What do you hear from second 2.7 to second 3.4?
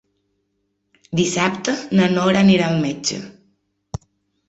al metge.